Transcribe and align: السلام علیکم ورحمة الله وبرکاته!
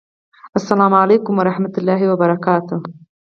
السلام 0.59 0.93
علیکم 1.01 1.33
ورحمة 1.39 1.73
الله 1.79 2.01
وبرکاته! 2.11 2.75